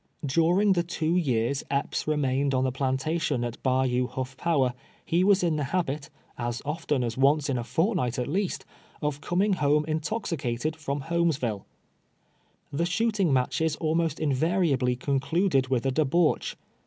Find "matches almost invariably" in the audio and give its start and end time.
13.31-14.95